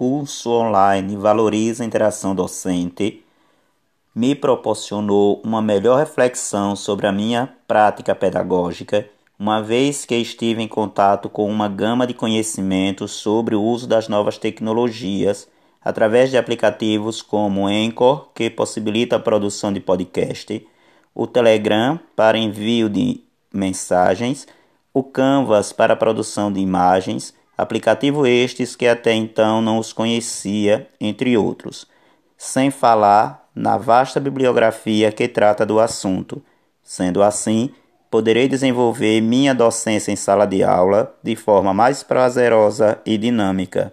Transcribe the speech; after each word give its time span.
curso 0.00 0.50
online 0.50 1.14
Valoriza 1.14 1.82
a 1.82 1.86
Interação 1.86 2.34
Docente 2.34 3.22
me 4.14 4.34
proporcionou 4.34 5.42
uma 5.44 5.60
melhor 5.60 5.98
reflexão 5.98 6.74
sobre 6.74 7.06
a 7.06 7.12
minha 7.12 7.54
prática 7.68 8.14
pedagógica, 8.14 9.06
uma 9.38 9.60
vez 9.60 10.06
que 10.06 10.14
estive 10.16 10.62
em 10.62 10.66
contato 10.66 11.28
com 11.28 11.46
uma 11.50 11.68
gama 11.68 12.06
de 12.06 12.14
conhecimentos 12.14 13.10
sobre 13.10 13.54
o 13.54 13.62
uso 13.62 13.86
das 13.86 14.08
novas 14.08 14.38
tecnologias 14.38 15.46
através 15.82 16.30
de 16.30 16.38
aplicativos 16.38 17.20
como 17.20 17.64
o 17.64 17.66
Anchor, 17.66 18.30
que 18.34 18.48
possibilita 18.48 19.16
a 19.16 19.20
produção 19.20 19.70
de 19.70 19.80
podcast, 19.80 20.66
o 21.14 21.26
Telegram 21.26 22.00
para 22.16 22.38
envio 22.38 22.88
de 22.88 23.20
mensagens, 23.52 24.48
o 24.94 25.02
Canvas 25.02 25.74
para 25.74 25.92
a 25.92 25.96
produção 25.96 26.50
de 26.50 26.58
imagens, 26.58 27.34
aplicativo 27.60 28.26
estes 28.26 28.74
que 28.74 28.86
até 28.86 29.12
então 29.12 29.60
não 29.60 29.78
os 29.78 29.92
conhecia, 29.92 30.88
entre 31.00 31.36
outros, 31.36 31.86
sem 32.36 32.70
falar 32.70 33.48
na 33.54 33.76
vasta 33.76 34.18
bibliografia 34.18 35.12
que 35.12 35.28
trata 35.28 35.66
do 35.66 35.78
assunto. 35.78 36.42
Sendo 36.82 37.22
assim, 37.22 37.70
poderei 38.10 38.48
desenvolver 38.48 39.20
minha 39.20 39.54
docência 39.54 40.10
em 40.10 40.16
sala 40.16 40.46
de 40.46 40.64
aula 40.64 41.14
de 41.22 41.36
forma 41.36 41.72
mais 41.72 42.02
prazerosa 42.02 42.98
e 43.04 43.16
dinâmica. 43.16 43.92